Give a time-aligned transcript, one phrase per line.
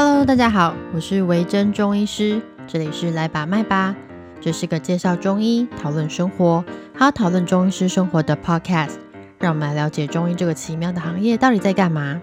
[0.00, 3.96] Hello，大家好，我是维珍中医师，这里是来把脉吧，
[4.40, 8.92] 这是个介绍中医、讨论生活，还有讨论中医师生活的 Podcast。
[9.40, 12.22] 让我们来了解中医这个奇妙的行业到底在干嘛。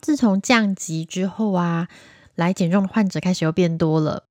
[0.00, 1.88] 自从降级之后啊，
[2.34, 4.24] 来减重的患者开始又变多了。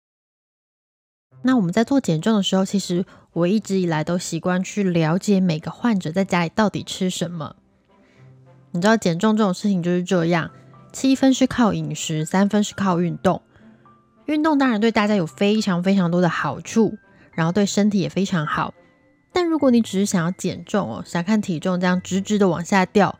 [1.43, 7.55] 那我们在做减重的时候，其实我一直以来都习惯去了解每个患者在家里到底吃什么。
[8.71, 10.49] 你知道减重这种事情就是这样。
[10.93, 13.41] 七分是靠饮食，三分是靠运动。
[14.25, 16.97] 运动当然对大家有非常非常多的好处，
[17.33, 18.73] 然后对身体也非常好。
[19.33, 23.19] 但如果你只是想要减重哦，想看体重这样直直的往下掉，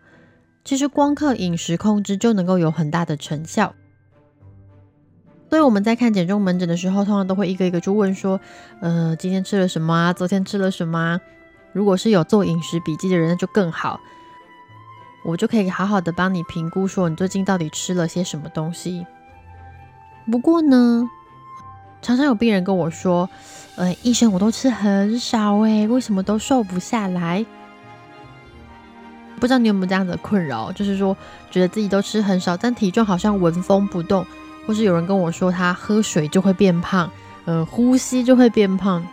[0.63, 3.74] 其实光靠饮食控制就能够有很大的成效。
[5.49, 8.40] 所以我们在看减重门诊的时候，通常都会一个一个就问说：
[8.80, 10.13] 呃，今天吃了什么啊？
[10.13, 11.21] 昨天吃了什么啊？
[11.74, 13.99] 如果是有做饮食笔记的人，那就更好。
[15.24, 19.05] 我就可以好好的帮你评估，说你最近到底吃了些什么东西。
[20.29, 21.10] 不过呢，
[22.02, 23.29] 常常有病人跟我说
[23.76, 27.46] ：“呃，医生，我都吃很少诶，为什么都瘦不下来？”
[29.40, 31.16] 不知道你有没有这样的困扰，就是说
[31.51, 34.26] 觉得自己都吃很少，但体重好像纹风不动，
[34.66, 37.10] 或是有人跟我说他喝水就会变胖，
[37.46, 39.05] 呃，呼吸就会变胖，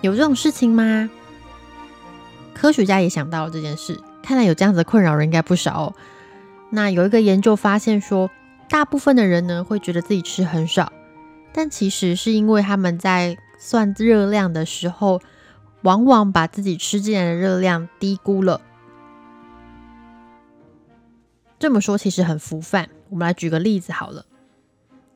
[0.00, 1.08] 有这种事情吗？
[2.54, 4.00] 科学家也想到了这件事。
[4.22, 5.94] 看来有这样子的困扰人应该不少哦。
[6.70, 8.30] 那有一个研究发现说，
[8.68, 10.92] 大部分的人呢会觉得自己吃很少，
[11.52, 15.20] 但其实是因为他们在算热量的时候，
[15.82, 18.60] 往往把自己吃进来的热量低估了。
[21.58, 24.24] 这么说其实很浮泛，我们来举个例子好了。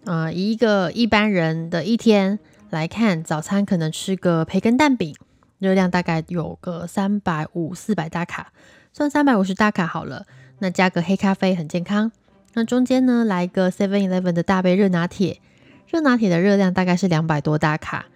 [0.04, 2.38] 呃，以一个一般人的一天
[2.70, 5.16] 来看，早餐可能吃个培根蛋饼，
[5.58, 8.52] 热量大概有个三百五四百大卡。
[8.96, 10.24] 算三百五十大卡好了，
[10.60, 12.12] 那加个黑咖啡很健康。
[12.54, 15.38] 那中间呢，来一个 Seven Eleven 的大杯热拿铁，
[15.86, 18.06] 热拿铁的热量大概是两百多大卡。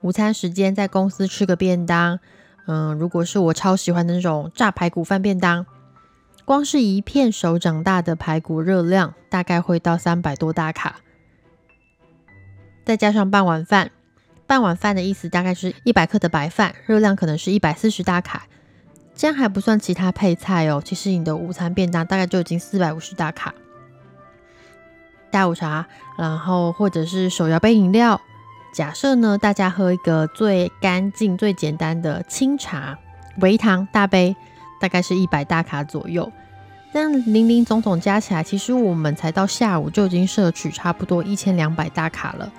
[0.00, 2.20] 午餐时间在公司吃个便当，
[2.68, 5.66] 嗯，如果是我超喜欢的那种炸排骨饭便当，
[6.44, 11.00] 光是一片手掌大的排骨热量大概会到三百多大卡。
[12.84, 13.90] 再加上半碗饭，
[14.46, 18.46] 半碗饭的意思大概是一百克的白饭，热量可能是一百四十大卡。
[19.18, 23.52] 这样还不算其他配菜哦，其实你的午餐便当大概就已经四百五十大卡。
[25.32, 25.84] 下午茶，
[26.16, 28.20] 然后或者是手摇杯饮料。
[28.72, 32.96] 假设呢，大家喝一个最干净、最简单的清茶，
[33.40, 34.36] 微糖大杯，
[34.80, 36.30] 大概是一百大卡左右。
[36.92, 42.52] 这样零零总总加起来，其实我们才到下午就已经摄取差不多一千两百大卡了。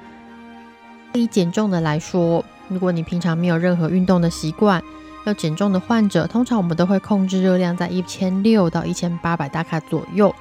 [1.14, 4.84] 以减重的来说，如果你平常没有任何运动的习惯，
[5.26, 10.34] 要减重的患者，通常我们都会控制热量在一千六到一千八百大卡左右。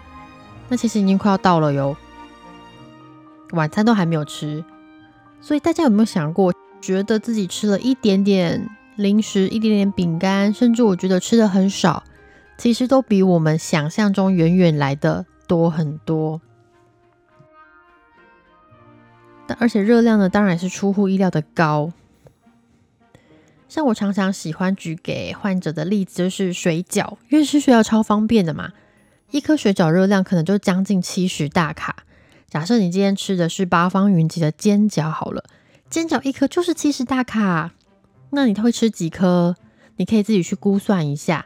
[0.68, 1.96] 那其实已经快要到了哟，
[3.52, 4.64] 晚餐都还没有吃。
[5.40, 12.02] 所以大家有没有想过，觉得自己吃了一点点零食、一点点饼干，甚至我觉得吃的很少，
[12.56, 16.40] 其实都比我们想象中远远来的多很多。
[19.46, 21.92] 但而且热量呢，当然是出乎意料的高。
[23.68, 28.72] 像我常常喜欢举给患者的例子就是水饺，因为吃水饺超方便的嘛。
[29.30, 32.04] 一颗水饺热量可能就将近七十大卡。
[32.48, 35.44] 假设你今天吃的是八方云集的煎饺好了，
[35.90, 37.74] 煎饺一颗就是七十大卡，
[38.30, 39.54] 那你会吃几颗？
[39.96, 41.44] 你可以自己去估算一下。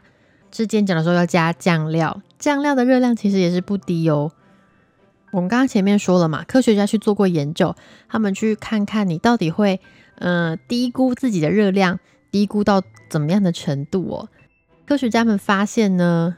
[0.49, 4.31] 吃煎饺的时候要加酱料，酱料的热量其实也是不低哦。
[5.31, 7.75] 我们刚刚前面说了嘛，科学家去做过研究，
[8.07, 9.81] 他们去看看你到底会
[10.19, 11.99] 呃低估自己的热量。
[12.33, 14.27] 低估到怎么样的程度哦？
[14.87, 16.35] 科学家们发现呢，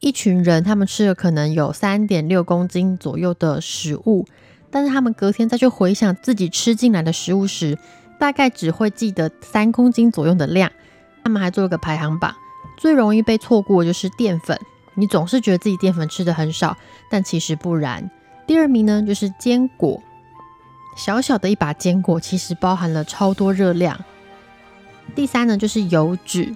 [0.00, 4.26] 一群人他们吃了可能有三点六公斤左右的食物，
[4.68, 7.78] 但是他们隔天再去回想自己吃进来的食物时，
[8.18, 10.72] 大概只会记得三公斤左右的量。
[11.22, 12.34] 他们还做了个排行榜，
[12.76, 14.58] 最容易被错过就是淀粉。
[14.94, 16.76] 你总是觉得自己淀粉吃的很少，
[17.08, 18.10] 但其实不然。
[18.44, 20.02] 第二名呢就是坚果，
[20.96, 24.04] 小小的一把坚果其实包含了超多热量。
[25.14, 26.54] 第三呢，就是油脂。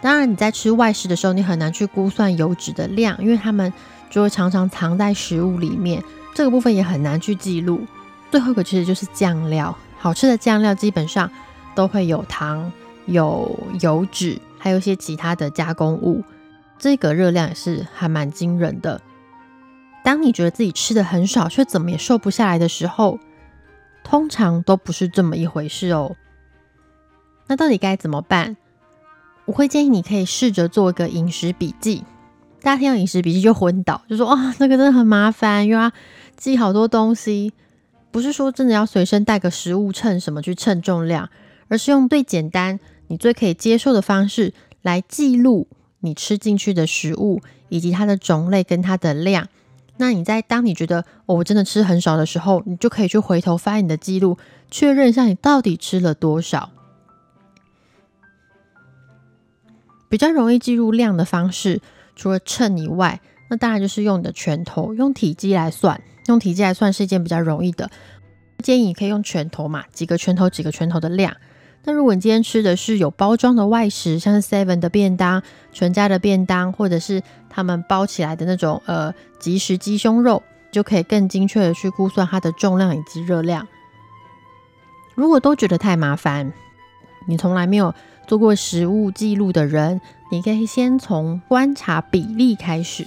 [0.00, 3.72] 当然，你在吃外食的时候，你很难去估算油脂的量，因为它们
[4.10, 6.02] 就会常常藏在食物里面，
[6.34, 7.86] 这个部分也很难去记录。
[8.30, 11.30] 最后一个其实就是酱料，好吃的酱料基本上
[11.74, 12.70] 都会有糖、
[13.06, 16.22] 有油脂，还有一些其他的加工物，
[16.78, 19.00] 这个热量也是还蛮惊人的。
[20.02, 23.18] 当你觉得自己吃的很少，却怎么也瘦不下来的时候，
[24.02, 26.14] 通常都不是这么一回事哦。
[27.46, 28.56] 那到底该怎么办？
[29.44, 32.02] 我会建议你可以试着做一个饮食笔记。
[32.62, 35.92] 大家听到饮食笔记就昏倒，就说啊，那个真的很麻烦，又要
[36.36, 37.52] 记好多东西。
[38.10, 41.28] 不是说真的要随身带个食物秤什么去称重量，
[41.68, 45.66] 而是用最简单、你最可以接受的方式来记录
[46.00, 49.48] 你吃进去的食物以及它的种类跟它的量。
[49.98, 54.38] 那你在当你觉得哦，我真的吃很少的时候，你就可以去回头翻你的记录，
[54.70, 56.70] 确认一下你到底吃了多少。
[60.14, 61.80] 比较容易记录量的方式，
[62.14, 66.00] 除了称以外，那当然就是用你的拳头，用体积来算。
[66.28, 67.90] 用体积来算是一件比较容易的，
[68.58, 71.36] 建议你可以用拳头嘛，几个拳头几个拳头的量。
[71.82, 77.20] 那如果你今天吃的是有包装的外食，像是 Seven 的便当、全家的便当，或者是
[77.50, 83.66] 他们包起来的那种呃即食鸡胸肉，就可以更精确的去估算它的重量以及热量。
[85.16, 86.52] 如果都觉得太麻烦，
[87.26, 87.92] 你从来没有
[88.26, 90.00] 做过食物记录的人，
[90.30, 93.06] 你可以先从观察比例开始。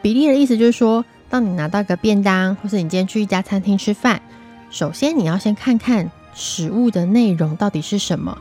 [0.00, 1.04] 比例的意思就是说。
[1.30, 4.20] 当你拿到一个便当，或是你今天去一家餐厅吃饭，
[4.68, 8.36] 首先你要先看看食物的内容到底是什么，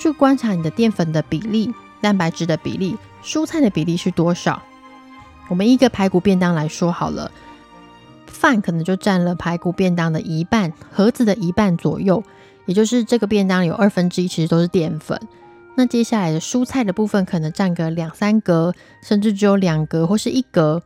[0.00, 4.60] 去观察你的淀粉的比例、蛋白质的比例、蔬菜的比例是多少。
[5.46, 7.30] 我们一个排骨便当来说好了，
[8.26, 12.24] 饭可能就占了排骨便当的一半，盒子的一半左右，
[12.68, 15.18] 也就是这个便当有二分之一其实都是淀粉。
[15.74, 20.82] 那接下来的蔬菜的部分可能占个两三格，甚至只有两格或是一格。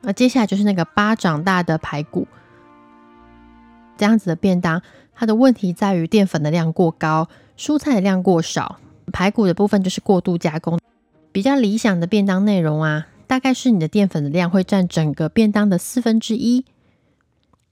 [0.00, 2.26] 那接下来就是那个巴掌大的排骨，
[3.96, 4.82] 这样子的便当，
[5.14, 8.80] 它的问题在于淀粉的量过高，蔬菜的量过少，
[9.12, 10.80] 排骨的部分就是过度加工。
[11.30, 16.64] 比较理想的便当内容啊，大概是你的淀粉的量会占整个便当的四分之一，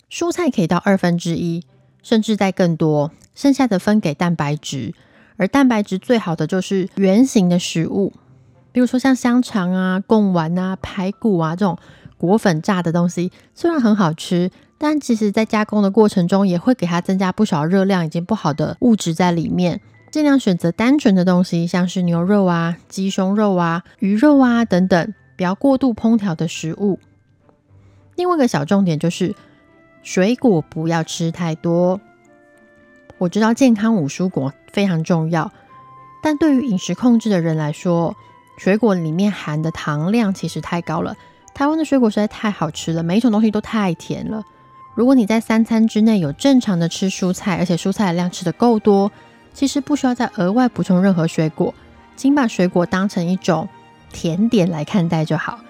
[0.08, 1.64] 蔬菜可以到二分之一，
[2.04, 4.94] 甚至再更多，剩下的分给蛋白质。
[5.36, 8.12] 而蛋白质最好的就是圆形的食物，
[8.70, 11.76] 比如说像香肠啊、贡丸啊、排骨啊这种。
[12.16, 19.82] 果粉炸的东西虽然很好吃，但其实在加工的过程中也会给它增加不少热量以及不好的物质在里面。
[20.10, 26.98] 尽量选择单纯的东西，像是牛肉啊、鸡胸肉啊、鱼肉啊等等，不要过度烹调的食物。
[28.14, 29.34] 另外一个小重点就是，
[30.04, 31.98] 水果不要吃太多。
[33.18, 35.50] 我知道健康五蔬果非常重要，
[36.22, 38.14] 但对于饮食控制的人来说，
[38.58, 41.16] 水果里面含的糖量其实太高了。
[41.54, 44.44] 台湾的水果实在太好吃了，每一种东西都太甜了。
[44.94, 49.10] 如果你在三餐之内有正常的吃蔬菜，而且蔬菜的量吃的够多，
[49.54, 51.72] 其实不需要再额外补充任何水果，
[52.14, 53.68] 请把水果当成一种
[54.12, 55.60] 甜点来看待就好。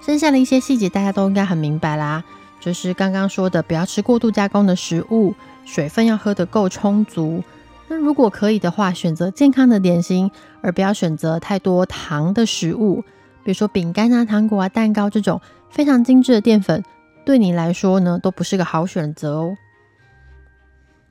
[0.00, 2.24] 剩下的一些细节大家都应该很明白啦，
[2.60, 5.34] 就是刚刚说的，不要吃过度加工的食物，
[5.64, 7.42] 水分要喝得够充足。
[7.88, 10.30] 那如果可以的话，选择健康的点心，
[10.60, 13.02] 而不要选择太多糖的食物。
[13.42, 15.40] 比如说饼干啊、糖果啊、蛋糕这种
[15.70, 16.84] 非常精致的淀粉，
[17.24, 19.56] 对你来说呢，都不是个好选择哦。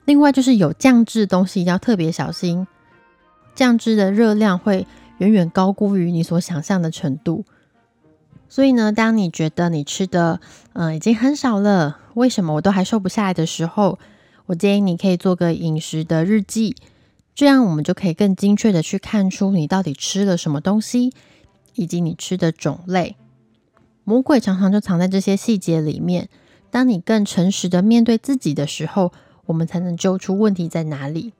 [0.06, 2.68] 另外就是有酱汁的东西要特别小心，
[3.56, 4.86] 酱汁的热量会
[5.18, 7.44] 远远高估于你所想象的程度。
[8.50, 10.42] 所以呢，当你觉得你吃的
[10.74, 14.00] 嗯已经很少了，为什么我都还瘦不下来的时候，
[14.48, 16.75] 我建议你可以做个饮食的日记，
[17.34, 21.13] 这样我们就可以更精确的去看出你到底吃了什么东西。
[21.75, 23.15] 以及你吃的种类，
[24.03, 26.27] 魔鬼常常就藏在这些细节里面。
[26.70, 29.13] 当你更诚实的面对自己的时候，
[29.46, 31.32] 我们才能揪出问题在哪里。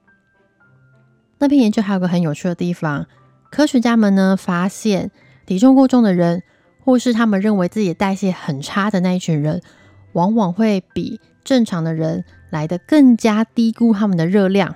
[1.36, 3.06] 那篇研究还有个很有趣的地方，
[3.50, 5.10] 科学家们呢发现，
[5.44, 6.42] 体重过重的人，
[6.84, 9.62] 或是他们认为自己代谢很差的那一群人，
[10.12, 14.74] 往往会比正常的人来的更加低估他们的热量。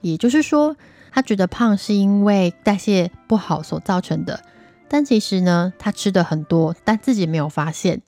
[0.00, 0.76] 也就是说，
[1.10, 4.40] 他觉得胖是因为代谢不好所造成的。
[4.88, 8.02] 但其实呢，他吃的很多，但自己没有发现，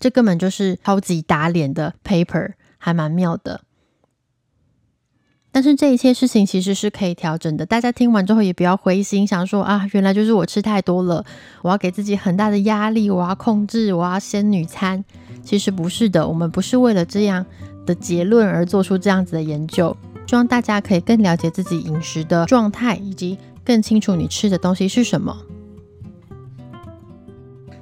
[0.00, 3.60] 这根本就是超级打脸的 paper，还蛮妙的。
[5.56, 11.24] 但是这一切事情其实是可以调整的，大家听完之后也不要灰心，想说啊，原来就是我吃太多了，
[11.62, 15.02] 我要给自己很大的压力，我要控制，我要仙女餐。
[15.42, 17.46] 其实不是的，我们不是为了这样
[17.86, 19.96] 的结论而做出这样子的研究，
[20.26, 25.34] 希望大家可以更了解自己饮食的状态，以及更清楚你吃的东西是什么。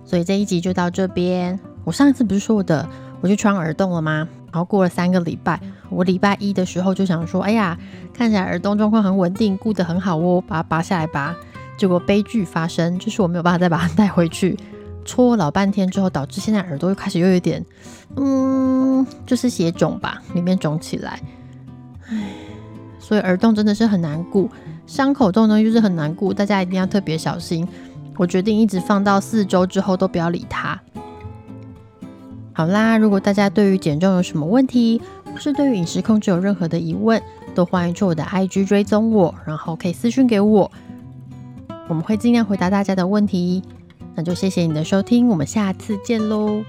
[0.04, 1.58] 所以这一集就到这边。
[1.82, 2.88] 我上一次不是说我的
[3.20, 4.28] 我去穿耳洞了吗？
[4.52, 5.60] 然后过了三个礼拜，
[5.94, 7.78] 我礼拜一的时候就想说，哎呀，
[8.12, 11.34] 看起来耳洞状况很稳定，顾得很好哦，把它拔下来吧。
[11.76, 14.58] 结果悲剧发生，就是我没有办法再把它带回去，
[15.04, 17.64] 搓老半天之后，导致现在耳朵又开始又有点，
[18.16, 21.20] 嗯，就是血肿吧，里面肿起来。
[22.08, 22.16] 唉，
[22.98, 24.48] 所以耳洞真的是很难顾，
[24.86, 27.66] 伤口这种东西就是很难顾，大家一定要特别小心。
[28.16, 30.80] 我决定一直放到四周之后都不要理它。
[32.52, 35.02] 好啦，如果大家对于减重有什么问题，
[35.34, 37.20] 或是对于饮食控制有任何的疑问，
[37.56, 40.70] 都欢迎去我的 IG 追踪我，然后可以私讯给我，
[41.88, 43.60] 我们会尽量回答大家的问题。
[44.14, 46.62] 那就谢谢你的收听，我们下次见喽。